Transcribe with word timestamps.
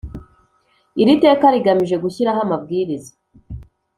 Iri 1.01 1.13
teka 1.23 1.45
rigamije 1.55 1.95
gushyiraho 2.03 2.39
amabwiriza 2.45 3.11